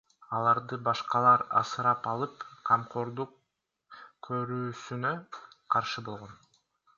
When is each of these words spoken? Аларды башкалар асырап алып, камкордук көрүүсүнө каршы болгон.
Аларды 0.35 0.77
башкалар 0.85 1.43
асырап 1.59 2.09
алып, 2.13 2.45
камкордук 2.69 3.37
көрүүсүнө 4.29 5.13
каршы 5.77 6.05
болгон. 6.11 6.35